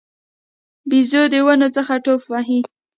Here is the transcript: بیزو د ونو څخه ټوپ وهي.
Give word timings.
بیزو 0.89 1.21
د 1.33 1.35
ونو 1.45 1.67
څخه 1.75 1.93
ټوپ 2.03 2.21
وهي. 2.31 2.59